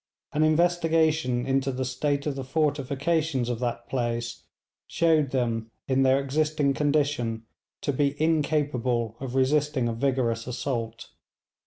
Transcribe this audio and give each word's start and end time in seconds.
An 0.33 0.41
investigation 0.41 1.45
into 1.45 1.71
the 1.71 1.85
state 1.85 2.25
of 2.25 2.35
the 2.35 2.43
fortifications 2.43 3.49
of 3.49 3.59
that 3.59 3.87
place 3.87 4.41
showed 4.87 5.29
them, 5.29 5.69
in 5.87 6.01
their 6.01 6.19
existing 6.19 6.73
condition, 6.73 7.45
to 7.81 7.93
be 7.93 8.19
incapable 8.19 9.15
of 9.19 9.35
resisting 9.35 9.87
a 9.87 9.93
vigorous 9.93 10.47
assault. 10.47 11.09